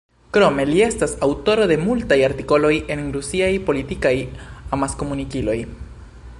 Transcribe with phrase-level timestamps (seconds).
[0.35, 4.15] Krome, li estas aŭtoro de multaj artikoloj en rusiaj politikaj
[4.79, 5.59] amaskomunikiloj.